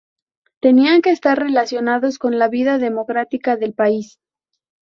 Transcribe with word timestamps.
Tenían 0.61 1.03
que 1.03 1.11
estar 1.11 1.37
relacionados 1.37 2.17
con 2.17 2.39
la 2.39 2.47
vida 2.47 2.79
democrática 2.79 3.55
del 3.55 3.75
país. 3.75 4.19